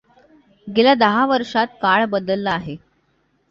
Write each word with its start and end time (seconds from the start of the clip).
गेल्या 0.67 0.93
दहा 0.93 1.25
वर्षात 1.25 1.67
काळ 1.81 2.05
बदलला 2.05 2.51
आहे. 2.51 2.75